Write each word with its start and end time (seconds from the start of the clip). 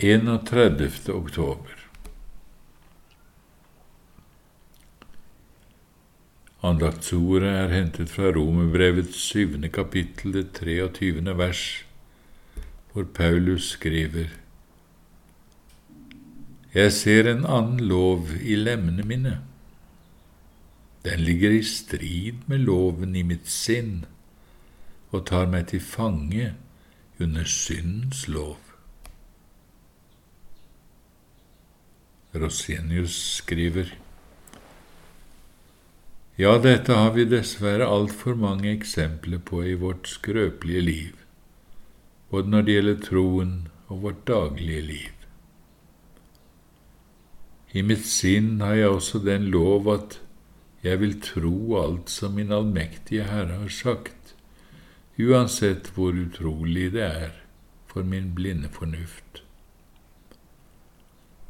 31. 0.00 1.08
oktober. 1.08 1.70
Andaktsordet 6.62 7.46
er 7.48 7.70
hentet 7.70 8.10
fra 8.10 8.32
Romerbrevets 8.34 9.20
syvende 9.22 9.70
kapittel, 9.70 10.32
det 10.34 10.50
23. 10.58 11.36
vers, 11.38 11.84
hvor 12.92 13.04
Paulus 13.04 13.68
skriver 13.76 14.34
Jeg 16.74 16.92
ser 16.92 17.30
en 17.30 17.46
annen 17.46 17.86
lov 17.86 18.34
i 18.42 18.58
lemmene 18.58 19.06
mine. 19.06 19.38
Den 21.04 21.20
ligger 21.20 21.54
i 21.54 21.62
strid 21.62 22.42
med 22.46 22.66
loven 22.66 23.14
i 23.14 23.22
mitt 23.22 23.46
sinn 23.46 24.06
og 25.14 25.26
tar 25.30 25.46
meg 25.46 25.70
til 25.70 25.80
fange 25.80 26.54
under 27.20 27.44
syndens 27.44 28.26
lov. 28.26 28.63
Rosenius 32.34 33.14
skriver 33.38 33.92
Ja, 36.36 36.56
dette 36.58 36.96
har 36.98 37.12
vi 37.14 37.28
dessverre 37.30 37.86
altfor 37.86 38.34
mange 38.34 38.72
eksempler 38.72 39.38
på 39.38 39.60
i 39.62 39.76
vårt 39.78 40.08
skrøpelige 40.10 40.80
liv, 40.82 41.12
både 42.34 42.50
når 42.50 42.66
det 42.66 42.74
gjelder 42.74 42.98
troen 43.04 43.52
og 43.86 44.02
vårt 44.02 44.24
daglige 44.26 44.82
liv. 44.88 45.12
I 47.70 47.86
mitt 47.86 48.02
sinn 48.06 48.58
har 48.66 48.74
jeg 48.80 48.96
også 48.96 49.22
den 49.22 49.46
lov 49.54 49.86
at 49.94 50.18
jeg 50.82 51.00
vil 51.04 51.16
tro 51.22 51.54
alt 51.84 52.10
som 52.10 52.34
min 52.34 52.50
allmektige 52.50 53.30
Herre 53.30 53.62
har 53.62 53.70
sagt, 53.70 54.34
uansett 55.22 55.94
hvor 55.94 56.18
utrolig 56.18 56.90
det 56.98 57.06
er 57.06 57.40
for 57.86 58.02
min 58.02 58.32
blinde 58.34 58.74
fornuft. 58.74 59.43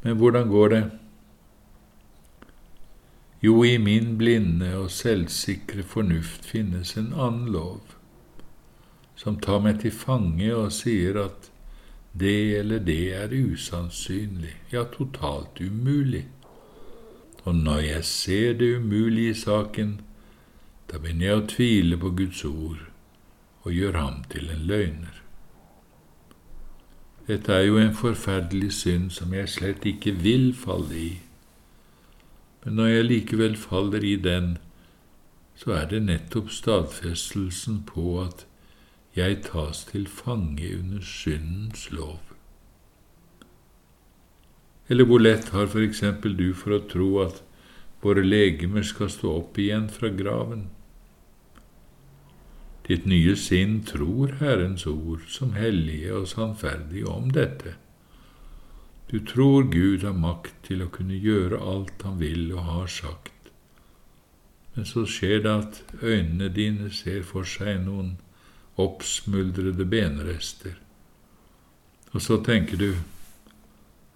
Men 0.04 0.20
hvordan 0.20 0.48
går 0.52 0.68
det? 0.68 0.84
Jo, 3.45 3.65
i 3.65 3.79
min 3.79 4.18
blinde 4.18 4.70
og 4.76 4.90
selvsikre 4.92 5.82
fornuft 5.84 6.45
finnes 6.48 6.95
en 6.96 7.10
annen 7.12 7.51
lov, 7.52 7.80
som 9.16 9.40
tar 9.40 9.60
meg 9.64 9.80
til 9.82 9.92
fange 9.92 10.48
og 10.56 10.70
sier 10.73 11.18
at 11.24 11.51
det 12.14 12.60
eller 12.60 12.84
det 12.84 13.02
er 13.16 13.32
usannsynlig, 13.34 14.54
ja, 14.73 14.84
totalt 14.84 15.60
umulig. 15.60 16.26
Og 17.45 17.57
når 17.57 17.82
jeg 17.88 18.04
ser 18.04 18.54
det 18.60 18.70
umulige 18.79 19.34
i 19.34 19.40
saken, 19.40 19.98
da 20.88 21.01
begynner 21.01 21.26
jeg 21.26 21.42
å 21.42 21.48
tvile 21.57 22.01
på 22.01 22.14
Guds 22.20 22.45
ord 22.48 22.86
og 23.64 23.73
gjør 23.73 23.98
ham 23.98 24.23
til 24.32 24.48
en 24.52 24.64
løgner. 24.68 25.23
Dette 27.26 27.52
er 27.52 27.62
jo 27.64 27.78
en 27.80 27.94
forferdelig 27.96 28.72
synd 28.76 29.08
som 29.16 29.32
jeg 29.32 29.48
slett 29.48 29.86
ikke 29.88 30.12
vil 30.20 30.50
falle 30.56 30.98
i. 30.98 31.12
Men 32.64 32.76
når 32.76 32.90
jeg 32.90 33.04
likevel 33.04 33.56
faller 33.56 34.04
i 34.04 34.16
den, 34.16 34.58
så 35.56 35.72
er 35.78 35.88
det 35.88 36.02
nettopp 36.04 36.50
stadfestelsen 36.52 37.80
på 37.88 38.18
at 38.20 38.45
jeg 39.16 39.40
tas 39.46 39.84
til 39.88 40.06
fange 40.10 40.68
under 40.78 41.00
syndens 41.00 41.88
lov. 41.90 42.20
Eller 44.88 45.04
hvor 45.08 45.22
lett 45.22 45.48
har 45.48 45.66
for 45.72 45.80
eksempel 45.80 46.36
du 46.36 46.50
for 46.52 46.76
å 46.76 46.84
tro 46.90 47.10
at 47.24 47.40
våre 48.04 48.24
legemer 48.24 48.84
skal 48.84 49.08
stå 49.08 49.38
opp 49.38 49.58
igjen 49.58 49.88
fra 49.88 50.10
graven? 50.12 50.66
Ditt 52.85 53.07
nye 53.09 53.37
sinn 53.40 53.79
tror 53.88 54.37
Herrens 54.40 54.85
ord 54.87 55.24
som 55.32 55.54
hellige 55.57 56.13
og 56.18 56.29
sannferdige 56.29 57.09
om 57.09 57.30
dette. 57.32 57.79
Du 59.10 59.21
tror 59.24 59.71
Gud 59.73 60.04
har 60.04 60.16
makt 60.16 60.57
til 60.68 60.82
å 60.85 60.91
kunne 60.93 61.16
gjøre 61.16 61.60
alt 61.60 62.04
han 62.04 62.18
vil 62.21 62.51
og 62.52 62.68
har 62.68 62.93
sagt. 62.93 63.32
Men 64.75 64.88
så 64.91 65.06
skjer 65.06 65.41
det 65.44 65.54
at 65.54 65.82
øynene 66.03 66.50
dine 66.53 66.91
ser 66.92 67.22
for 67.25 67.48
seg 67.48 67.84
noen 67.86 68.16
oppsmuldrede 68.81 69.87
benrester, 69.87 70.75
og 72.10 72.22
så 72.22 72.41
tenker 72.42 72.78
du, 72.78 72.91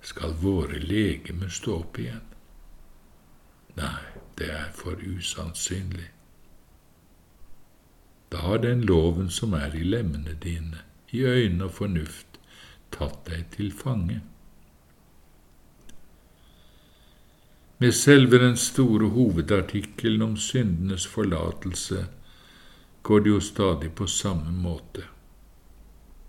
skal 0.03 0.34
våre 0.42 0.78
legemer 0.82 1.50
stå 1.50 1.81
opp 1.81 1.98
igjen? 1.98 2.25
Nei, 3.78 4.03
det 4.38 4.50
er 4.54 4.71
for 4.75 4.98
usannsynlig. 4.98 6.09
Da 8.28 8.39
har 8.44 8.59
den 8.59 8.81
loven 8.81 9.31
som 9.31 9.55
er 9.56 9.77
i 9.77 9.84
lemmene 9.84 10.34
dine, 10.43 10.83
i 11.11 11.25
øyne 11.25 11.65
og 11.65 11.72
fornuft, 11.78 12.41
tatt 12.93 13.25
deg 13.28 13.47
til 13.55 13.72
fange. 13.72 14.21
Med 17.78 17.94
selve 17.94 18.41
den 18.43 18.56
store 18.56 19.09
hovedartikkelen 19.15 20.22
om 20.22 20.37
syndenes 20.37 21.06
forlatelse 21.06 22.06
går 23.03 23.21
det 23.21 23.31
jo 23.31 23.41
stadig 23.41 23.93
på 23.94 24.06
samme 24.06 24.53
måte. 24.53 25.05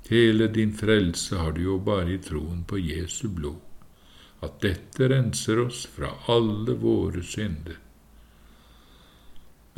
Hele 0.09 0.47
din 0.47 0.71
frelse 0.77 1.37
har 1.37 1.51
du 1.51 1.61
jo 1.63 1.77
bare 1.77 2.13
i 2.13 2.21
troen 2.21 2.63
på 2.69 2.77
Jesu 2.77 3.27
blod, 3.29 3.59
at 4.41 4.61
dette 4.61 5.09
renser 5.09 5.59
oss 5.65 5.83
fra 5.89 6.13
alle 6.27 6.77
våre 6.79 7.23
synder. 7.25 7.75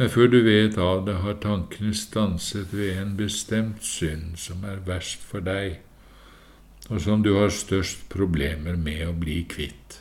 Men 0.02 0.10
før 0.10 0.32
du 0.34 0.40
vet 0.42 0.80
av 0.82 1.04
det, 1.06 1.14
har 1.22 1.36
tankene 1.44 1.92
stanset 1.94 2.72
ved 2.74 2.96
en 2.98 3.12
bestemt 3.20 3.84
synd 3.86 4.32
som 4.42 4.64
er 4.66 4.80
verst 4.88 5.22
for 5.22 5.46
deg, 5.46 5.76
og 6.88 7.04
som 7.04 7.22
du 7.22 7.36
har 7.36 7.52
størst 7.54 8.08
problemer 8.10 8.80
med 8.82 9.04
å 9.06 9.12
bli 9.14 9.44
kvitt. 9.46 10.00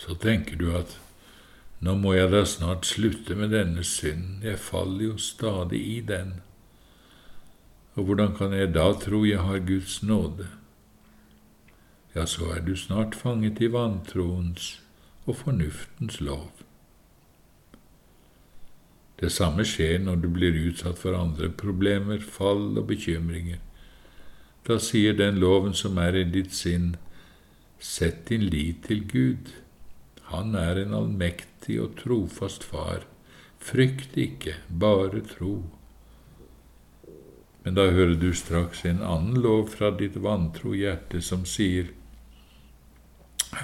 Så 0.00 0.16
tenker 0.22 0.56
du 0.56 0.70
at 0.78 0.94
nå 1.84 1.98
må 2.00 2.14
jeg 2.16 2.30
da 2.32 2.40
snart 2.48 2.88
slutte 2.88 3.36
med 3.36 3.52
denne 3.52 3.84
synden, 3.84 4.38
jeg 4.40 4.56
faller 4.56 5.10
jo 5.10 5.16
stadig 5.20 5.82
i 5.90 5.98
den. 6.00 6.38
Og 7.92 8.08
hvordan 8.08 8.32
kan 8.38 8.56
jeg 8.56 8.70
da 8.72 8.86
tro 9.02 9.20
jeg 9.28 9.44
har 9.50 9.60
Guds 9.68 9.98
nåde? 10.00 10.48
Ja, 12.16 12.24
så 12.24 12.54
er 12.56 12.64
du 12.64 12.72
snart 12.72 13.12
fanget 13.20 13.60
i 13.60 13.68
vantroens 13.76 14.78
og 15.26 15.42
fornuftens 15.42 16.22
lov. 16.24 16.64
Det 19.18 19.30
samme 19.34 19.64
skjer 19.66 19.98
når 20.04 20.20
du 20.22 20.28
blir 20.30 20.56
utsatt 20.68 21.00
for 21.00 21.16
andre 21.18 21.50
problemer, 21.50 22.22
fall 22.22 22.78
og 22.78 22.86
bekymringer. 22.92 23.58
Da 24.68 24.78
sier 24.82 25.16
den 25.16 25.40
loven 25.42 25.74
som 25.74 25.98
er 25.98 26.16
i 26.18 26.26
ditt 26.28 26.54
sinn, 26.54 26.92
sett 27.80 28.26
din 28.28 28.46
lit 28.52 28.84
til 28.86 29.02
Gud. 29.10 29.54
Han 30.30 30.54
er 30.58 30.82
en 30.82 30.94
allmektig 30.94 31.80
og 31.82 31.96
trofast 31.98 32.66
far. 32.68 33.06
Frykt 33.58 34.16
ikke, 34.20 34.54
bare 34.68 35.22
tro. 35.26 35.56
Men 37.64 37.74
da 37.74 37.88
hører 37.90 38.14
du 38.20 38.30
straks 38.36 38.84
en 38.86 39.02
annen 39.02 39.40
lov 39.42 39.72
fra 39.74 39.90
ditt 39.90 40.14
vantro 40.22 40.76
hjerte 40.76 41.20
som 41.24 41.42
sier, 41.48 41.90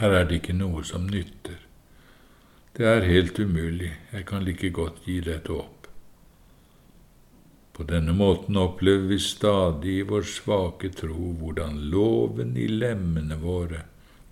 her 0.00 0.16
er 0.16 0.26
det 0.28 0.40
ikke 0.40 0.56
noe 0.56 0.82
som 0.88 1.06
nytter. 1.06 1.63
Det 2.74 2.86
er 2.90 3.04
helt 3.06 3.38
umulig, 3.38 3.92
jeg 4.10 4.24
kan 4.26 4.42
like 4.42 4.66
godt 4.74 5.04
gi 5.06 5.20
dette 5.22 5.52
opp. 5.54 5.84
På 7.70 7.84
denne 7.86 8.10
måten 8.18 8.56
opplever 8.58 9.04
vi 9.12 9.18
stadig 9.22 9.92
i 10.00 10.06
vår 10.08 10.24
svake 10.26 10.90
tro 10.98 11.28
hvordan 11.38 11.76
loven 11.92 12.56
i 12.58 12.64
lemmene 12.66 13.38
våre 13.38 13.84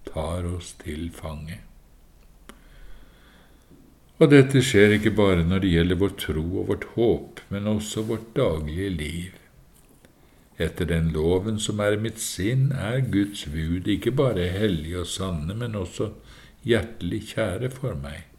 tar 0.08 0.48
oss 0.50 0.72
til 0.80 1.04
fange. 1.14 1.60
Og 4.18 4.34
dette 4.34 4.64
skjer 4.66 4.96
ikke 4.96 5.14
bare 5.22 5.46
når 5.46 5.62
det 5.62 5.72
gjelder 5.76 6.02
vår 6.02 6.18
tro 6.24 6.44
og 6.48 6.66
vårt 6.72 6.88
håp, 6.96 7.44
men 7.54 7.70
også 7.76 8.02
vårt 8.10 8.34
daglige 8.34 8.90
liv. 8.96 9.38
Etter 10.58 10.90
den 10.90 11.14
loven 11.14 11.62
som 11.62 11.78
er 11.78 11.94
i 11.94 12.02
mitt 12.08 12.18
sinn, 12.18 12.72
er 12.74 13.06
Guds 13.06 13.46
bud 13.54 13.86
ikke 13.86 14.10
bare 14.10 14.50
hellige 14.50 15.06
og 15.06 15.10
sanne, 15.14 15.54
men 15.54 15.78
også 15.78 16.10
hjertelig 16.66 17.22
kjære 17.36 17.70
for 17.78 17.94
meg 18.02 18.31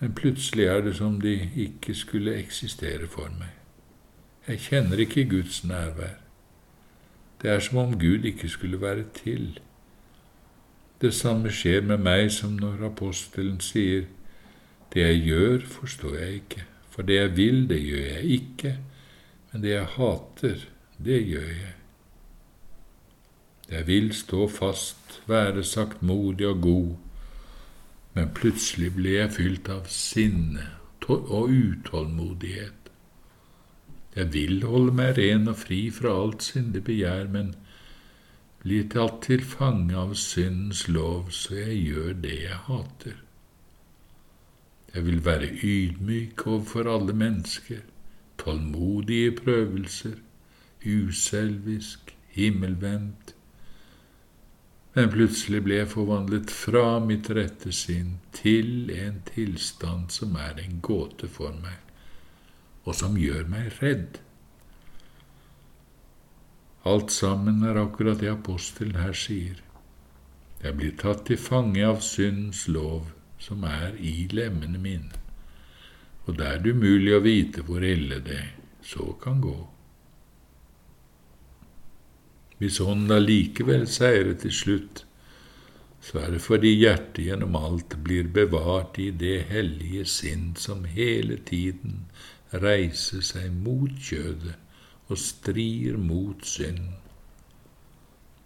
men 0.00 0.14
plutselig 0.14 0.64
er 0.64 0.80
det 0.80 0.96
som 0.96 1.20
de 1.20 1.50
ikke 1.56 1.94
skulle 1.94 2.38
eksistere 2.40 3.08
for 3.08 3.28
meg. 3.38 3.52
Jeg 4.48 4.58
kjenner 4.58 4.98
ikke 4.98 5.28
Guds 5.28 5.64
nærvær. 5.64 6.16
Det 7.42 7.50
er 7.50 7.60
som 7.60 7.78
om 7.78 7.98
Gud 7.98 8.24
ikke 8.24 8.48
skulle 8.48 8.80
være 8.80 9.04
til. 9.14 9.60
Det 11.00 11.14
samme 11.14 11.50
skjer 11.52 11.80
med 11.80 11.98
meg 12.04 12.32
som 12.32 12.56
når 12.60 12.86
apostelen 12.90 13.60
sier, 13.60 14.08
Det 14.94 15.00
jeg 15.00 15.20
gjør, 15.22 15.58
forstår 15.60 16.14
jeg 16.18 16.32
ikke, 16.34 16.64
for 16.90 17.02
det 17.02 17.14
jeg 17.14 17.36
vil, 17.36 17.68
det 17.68 17.78
gjør 17.82 18.06
jeg 18.06 18.24
ikke, 18.24 18.78
men 19.52 19.62
det 19.62 19.70
jeg 19.70 19.84
hater, 19.86 20.64
det 21.04 21.26
gjør 21.26 21.46
jeg. 21.46 21.74
Jeg 23.70 23.86
vil 23.86 24.14
stå 24.14 24.48
fast, 24.48 25.22
være 25.26 25.64
saktmodig 25.64 26.46
og 26.46 26.60
god, 26.60 26.96
men 28.14 28.34
plutselig 28.34 28.92
ble 28.96 29.16
jeg 29.16 29.34
fylt 29.38 29.70
av 29.72 29.88
sinne 29.92 30.66
og 31.10 31.50
utålmodighet. 31.50 32.90
Jeg 34.16 34.32
vil 34.34 34.64
holde 34.66 34.94
meg 34.94 35.16
ren 35.18 35.48
og 35.50 35.58
fri 35.58 35.80
fra 35.94 36.12
alt 36.22 36.44
syndig 36.46 36.82
begjær, 36.86 37.30
men 37.30 37.54
blir 38.62 38.88
tatt 38.92 39.22
til 39.26 39.42
fange 39.46 39.96
av 39.96 40.14
syndens 40.18 40.84
lov, 40.90 41.30
så 41.34 41.56
jeg 41.62 41.78
gjør 41.86 42.16
det 42.24 42.36
jeg 42.42 42.58
hater. 42.66 43.16
Jeg 44.94 45.06
vil 45.06 45.20
være 45.24 45.52
ydmyk 45.62 46.46
overfor 46.46 46.90
alle 46.90 47.14
mennesker, 47.14 47.84
tålmodig 48.42 49.20
i 49.26 49.34
prøvelser, 49.38 50.18
uselvisk, 50.84 52.14
himmelvendt. 52.34 53.34
Men 54.96 55.10
plutselig 55.12 55.60
ble 55.62 55.76
jeg 55.78 55.90
forvandlet 55.92 56.50
fra 56.50 56.98
mitt 57.04 57.28
rette 57.30 57.70
sinn 57.74 58.16
til 58.34 58.90
en 58.90 59.20
tilstand 59.28 60.10
som 60.10 60.34
er 60.34 60.58
en 60.58 60.80
gåte 60.82 61.30
for 61.30 61.54
meg, 61.54 61.78
og 62.82 62.96
som 62.98 63.18
gjør 63.18 63.46
meg 63.52 63.70
redd. 63.78 64.18
Alt 66.90 67.14
sammen 67.14 67.62
er 67.68 67.78
akkurat 67.78 68.18
det 68.18 68.32
apostelen 68.32 68.98
her 68.98 69.14
sier. 69.14 69.60
Jeg 70.60 70.76
blir 70.76 70.96
tatt 70.98 71.26
til 71.28 71.38
fange 71.40 71.84
av 71.86 72.02
syndens 72.04 72.66
lov, 72.68 73.12
som 73.40 73.62
er 73.64 73.94
i 73.96 74.26
lemmene 74.32 74.80
mine, 74.80 75.20
og 76.26 76.34
det 76.36 76.48
er 76.50 76.66
umulig 76.66 77.14
å 77.16 77.22
vite 77.24 77.62
hvor 77.64 77.84
ille 77.86 78.18
det 78.24 78.42
så 78.84 79.12
kan 79.22 79.38
gå. 79.40 79.56
Hvis 82.60 82.80
Ånden 82.84 83.14
allikevel 83.16 83.86
seirer 83.88 84.34
til 84.42 84.52
slutt, 84.52 85.04
så 86.04 86.18
er 86.20 86.34
det 86.34 86.40
fordi 86.44 86.74
hjertet 86.76 87.22
gjennom 87.24 87.56
alt 87.56 87.94
blir 88.04 88.28
bevart 88.36 88.98
i 89.00 89.10
det 89.22 89.46
hellige 89.48 90.04
sinn 90.08 90.50
som 90.60 90.84
hele 90.84 91.38
tiden 91.48 92.02
reiser 92.52 93.24
seg 93.24 93.52
mot 93.64 93.92
kjødet 93.96 94.56
og 95.08 95.18
strir 95.18 95.96
mot 96.00 96.44
synd. 96.46 96.90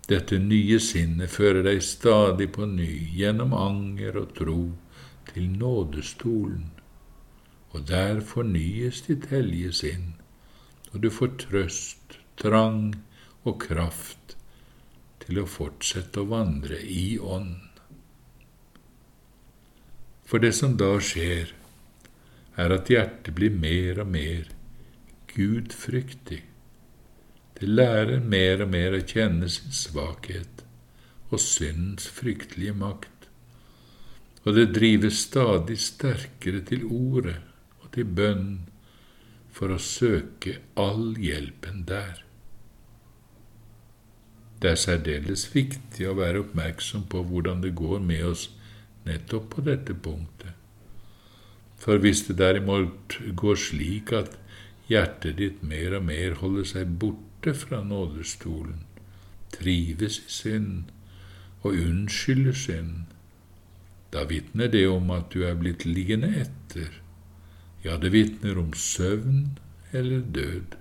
Dette 0.09 0.39
nye 0.39 0.79
sinnet 0.85 1.33
fører 1.33 1.65
deg 1.67 1.81
stadig 1.83 2.51
på 2.55 2.67
ny, 2.69 2.91
gjennom 3.17 3.55
anger 3.57 4.19
og 4.21 4.35
tro, 4.39 4.61
til 5.31 5.49
nådestolen, 5.59 6.69
og 7.73 7.89
der 7.89 8.21
fornyes 8.21 9.01
ditt 9.09 9.27
hellige 9.33 9.73
sinn, 9.73 10.13
og 10.93 11.03
du 11.03 11.11
får 11.11 11.33
trøst, 11.47 12.19
trang 12.39 12.93
og 13.45 13.61
kraft 13.67 14.37
til 15.25 15.41
å 15.41 15.49
fortsette 15.49 16.23
å 16.23 16.29
vandre 16.29 16.81
i 16.81 17.19
ånd. 17.19 17.61
For 20.25 20.41
det 20.41 20.55
som 20.57 20.77
da 20.81 20.95
skjer, 21.05 21.53
er 22.57 22.75
at 22.75 22.91
hjertet 22.91 23.35
blir 23.37 23.53
mer 23.53 24.01
og 24.05 24.11
mer 24.15 24.51
gudfryktig. 25.35 26.43
Det 27.59 27.71
lærer 27.71 28.23
mer 28.23 28.65
og 28.65 28.71
mer 28.73 28.97
å 28.97 29.03
kjenne 29.03 29.49
sin 29.53 29.75
svakhet 29.75 30.65
og 31.31 31.41
syndens 31.43 32.07
fryktelige 32.15 32.75
makt, 32.79 33.29
og 34.45 34.59
det 34.59 34.67
drives 34.77 35.23
stadig 35.25 35.79
sterkere 35.81 36.61
til 36.69 36.85
ordet 36.85 37.39
og 37.81 37.91
til 37.97 38.11
bønn 38.19 38.49
for 39.55 39.73
å 39.73 39.81
søke 39.81 40.59
all 40.81 41.15
hjelpen 41.21 41.85
der. 41.89 42.21
Det 44.65 44.71
er 44.73 44.81
særdeles 44.81 45.43
viktig 45.53 46.07
å 46.09 46.15
være 46.17 46.41
oppmerksom 46.41 47.03
på 47.13 47.21
hvordan 47.29 47.59
det 47.61 47.75
går 47.77 47.99
med 48.01 48.23
oss 48.31 48.47
nettopp 49.05 49.51
på 49.53 49.65
dette 49.67 49.93
punktet. 49.93 50.55
For 51.77 52.01
hvis 52.01 52.23
det 52.31 52.39
derimot 52.39 53.19
går 53.37 53.59
slik 53.61 54.15
at 54.17 54.39
hjertet 54.89 55.37
ditt 55.43 55.59
mer 55.61 55.99
og 55.99 56.07
mer 56.07 56.39
holder 56.41 56.71
seg 56.71 56.95
borte 57.03 57.53
fra 57.61 57.83
nådestolen, 57.85 58.79
trives 59.53 60.17
i 60.23 60.33
synd 60.33 60.89
og 61.61 61.77
unnskylder 61.77 62.57
synd, 62.57 63.03
da 64.17 64.25
vitner 64.31 64.73
det 64.73 64.87
om 64.89 65.13
at 65.13 65.29
du 65.35 65.43
er 65.45 65.61
blitt 65.61 65.85
liggende 65.85 66.31
etter, 66.41 66.89
ja, 67.85 67.99
det 68.01 68.15
vitner 68.17 68.57
om 68.65 68.73
søvn 68.73 69.59
eller 69.93 70.25
død. 70.25 70.79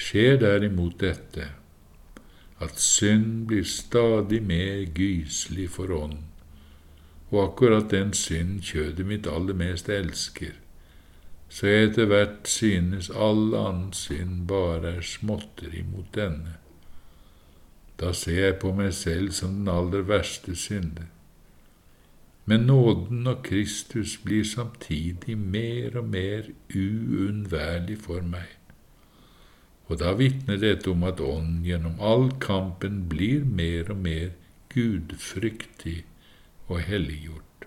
Skjer 0.00 0.38
derimot 0.40 0.96
dette, 1.02 1.50
at 2.60 2.80
synd 2.80 3.46
blir 3.50 3.66
stadig 3.68 4.40
mer 4.42 4.86
gyselig 4.96 5.68
for 5.76 5.92
ånd, 5.92 6.22
og 7.30 7.42
akkurat 7.44 7.90
den 7.92 8.14
synd 8.16 8.62
kjødet 8.64 9.06
mitt 9.06 9.28
aller 9.28 9.56
mest 9.56 9.90
elsker, 9.92 10.56
så 11.50 11.66
jeg 11.66 11.90
etter 11.90 12.08
hvert 12.08 12.48
synes 12.48 13.10
all 13.10 13.52
annen 13.58 13.92
synd 13.96 14.46
bare 14.48 14.96
er 14.96 15.06
småtteri 15.06 15.82
mot 15.84 16.08
denne. 16.16 16.56
Da 18.00 18.14
ser 18.16 18.38
jeg 18.46 18.60
på 18.62 18.70
meg 18.76 18.94
selv 18.96 19.34
som 19.36 19.58
den 19.58 19.68
aller 19.68 20.06
verste 20.08 20.54
synder. 20.56 21.10
Men 22.48 22.64
nåden 22.70 23.26
og 23.28 23.42
Kristus 23.44 24.16
blir 24.24 24.46
samtidig 24.48 25.36
mer 25.38 25.98
og 26.00 26.08
mer 26.08 26.48
uunnværlig 26.72 27.98
for 28.06 28.24
meg. 28.24 28.59
Og 29.90 29.98
da 29.98 30.14
vitner 30.14 30.60
dette 30.62 30.90
om 30.92 31.02
at 31.08 31.20
Ånden 31.20 31.64
gjennom 31.66 31.98
all 31.98 32.28
kampen 32.42 33.02
blir 33.10 33.42
mer 33.44 33.90
og 33.90 34.02
mer 34.04 34.28
gudfryktig 34.70 36.04
og 36.70 36.84
helliggjort. 36.86 37.66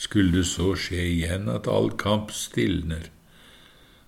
Skulle 0.00 0.38
det 0.40 0.48
så 0.48 0.72
skje 0.74 1.02
igjen 1.04 1.50
at 1.52 1.68
all 1.70 1.92
kamp 2.00 2.32
stilner, 2.34 3.10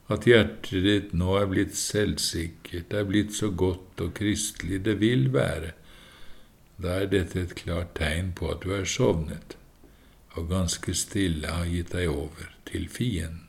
at 0.09 0.27
hjertet 0.29 0.85
ditt 0.85 1.13
nå 1.17 1.37
er 1.39 1.47
blitt 1.53 1.77
selvsikkert, 1.79 2.93
er 2.93 3.07
blitt 3.09 3.37
så 3.37 3.51
godt 3.53 4.01
og 4.05 4.17
kristelig 4.17 4.81
det 4.89 4.97
vil 5.01 5.29
være, 5.37 5.75
da 6.81 6.99
er 7.03 7.13
dette 7.13 7.45
et 7.45 7.55
klart 7.61 7.95
tegn 8.01 8.33
på 8.37 8.51
at 8.53 8.65
du 8.65 8.73
er 8.77 8.89
sovnet 8.89 9.57
og 10.35 10.49
ganske 10.51 10.95
stille 10.99 11.47
har 11.47 11.69
gitt 11.71 11.93
deg 11.95 12.11
over 12.11 12.51
til 12.69 12.89
fienden. 12.91 13.45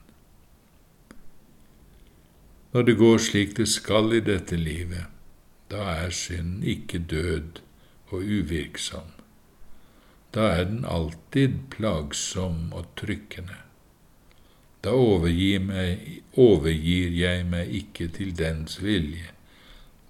Når 2.75 2.83
det 2.83 2.97
går 2.99 3.21
slik 3.23 3.55
det 3.55 3.69
skal 3.71 4.11
i 4.17 4.19
dette 4.19 4.59
livet, 4.59 5.07
da 5.71 5.87
er 6.03 6.11
synden 6.11 6.65
ikke 6.67 6.99
død 6.99 7.61
og 8.11 8.19
uvirksom 8.19 9.15
da 10.35 10.49
er 10.59 10.65
den 10.67 10.83
alltid 10.85 11.61
plagsom 11.71 12.73
og 12.75 12.89
trykkende. 12.99 13.55
Da 14.83 14.91
overgir, 14.91 15.61
meg, 15.63 16.01
overgir 16.37 17.13
jeg 17.15 17.45
meg 17.49 17.71
ikke 17.79 18.09
til 18.17 18.33
dens 18.37 18.81
vilje, 18.83 19.31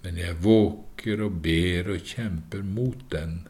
men 0.02 0.18
jeg 0.18 0.40
våker 0.42 1.22
og 1.28 1.38
ber 1.46 1.92
og 1.94 2.10
kjemper 2.10 2.66
mot 2.66 3.06
den. 3.14 3.44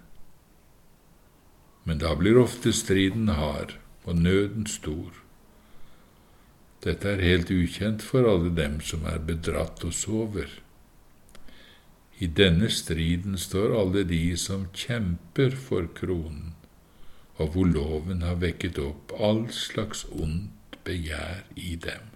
Men 1.89 2.03
da 2.03 2.13
blir 2.19 2.39
ofte 2.43 2.75
striden 2.77 3.33
hard 3.41 3.79
og 4.05 4.21
nøden 4.21 4.69
stor. 4.69 5.26
Dette 6.87 7.17
er 7.17 7.25
helt 7.25 7.51
ukjent 7.51 8.05
for 8.07 8.29
alle 8.31 8.53
dem 8.55 8.79
som 8.85 9.07
er 9.11 9.19
bedratt 9.27 9.83
og 9.87 9.95
sover. 9.97 10.47
I 12.23 12.29
denne 12.31 12.71
striden 12.73 13.35
står 13.37 13.75
alle 13.77 14.05
de 14.09 14.23
som 14.41 14.69
kjemper 14.73 15.57
for 15.67 15.91
kronen, 15.99 16.55
og 17.37 17.53
hvor 17.53 17.69
loven 17.69 18.23
har 18.25 18.39
vekket 18.41 18.79
opp 18.81 19.13
all 19.19 19.49
slags 19.53 20.07
ondt 20.15 20.79
begjær 20.87 21.43
i 21.59 21.75
dem. 21.83 22.16